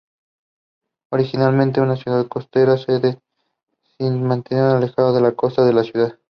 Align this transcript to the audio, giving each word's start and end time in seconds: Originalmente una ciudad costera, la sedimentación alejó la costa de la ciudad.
Originalmente 1.11 1.79
una 1.79 1.95
ciudad 1.95 2.27
costera, 2.27 2.71
la 2.87 3.19
sedimentación 3.99 4.61
alejó 4.63 5.19
la 5.19 5.31
costa 5.33 5.63
de 5.63 5.73
la 5.73 5.83
ciudad. 5.83 6.17